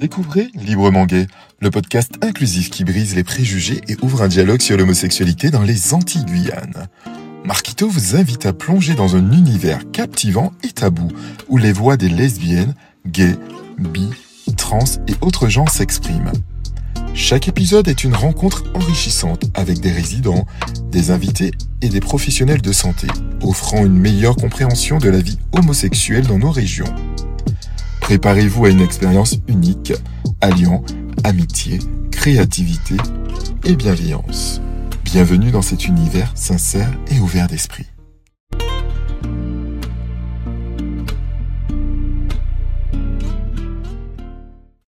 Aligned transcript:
Découvrez 0.00 0.48
Librement 0.54 1.04
Gay, 1.04 1.26
le 1.60 1.70
podcast 1.70 2.12
inclusif 2.22 2.70
qui 2.70 2.84
brise 2.84 3.14
les 3.14 3.22
préjugés 3.22 3.82
et 3.86 3.98
ouvre 4.00 4.22
un 4.22 4.28
dialogue 4.28 4.62
sur 4.62 4.78
l'homosexualité 4.78 5.50
dans 5.50 5.60
les 5.60 5.92
Antilles-Guyane. 5.92 6.86
Marquito 7.44 7.86
vous 7.86 8.16
invite 8.16 8.46
à 8.46 8.54
plonger 8.54 8.94
dans 8.94 9.14
un 9.14 9.30
univers 9.30 9.90
captivant 9.92 10.54
et 10.62 10.68
tabou 10.68 11.08
où 11.50 11.58
les 11.58 11.74
voix 11.74 11.98
des 11.98 12.08
lesbiennes, 12.08 12.74
gays, 13.06 13.36
bi, 13.76 14.08
trans 14.56 14.78
et 15.06 15.12
autres 15.20 15.50
gens 15.50 15.66
s'expriment. 15.66 16.32
Chaque 17.12 17.48
épisode 17.48 17.86
est 17.86 18.02
une 18.02 18.14
rencontre 18.14 18.64
enrichissante 18.74 19.50
avec 19.52 19.80
des 19.80 19.92
résidents, 19.92 20.46
des 20.90 21.10
invités 21.10 21.50
et 21.82 21.90
des 21.90 22.00
professionnels 22.00 22.62
de 22.62 22.72
santé, 22.72 23.06
offrant 23.42 23.84
une 23.84 23.98
meilleure 23.98 24.36
compréhension 24.36 24.96
de 24.96 25.10
la 25.10 25.18
vie 25.18 25.38
homosexuelle 25.52 26.26
dans 26.26 26.38
nos 26.38 26.50
régions. 26.50 26.94
Préparez-vous 28.10 28.64
à 28.64 28.70
une 28.70 28.80
expérience 28.80 29.36
unique, 29.46 29.92
alliant 30.40 30.82
amitié, 31.22 31.78
créativité 32.10 32.96
et 33.64 33.76
bienveillance. 33.76 34.60
Bienvenue 35.04 35.52
dans 35.52 35.62
cet 35.62 35.86
univers 35.86 36.32
sincère 36.34 36.90
et 37.08 37.20
ouvert 37.20 37.46
d'esprit. 37.46 37.86